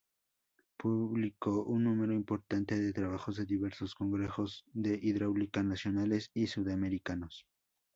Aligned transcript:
Publicó 0.77 1.63
un 1.63 1.83
número 1.83 2.11
importante 2.13 2.75
de 2.75 2.91
trabajos 2.91 3.35
de 3.35 3.45
diversos 3.45 3.93
Congresos 3.93 4.63
de 4.73 4.99
Hidráulica 4.99 5.61
Nacionales 5.61 6.31
y 6.33 6.47
sudamericanos. 6.47 7.45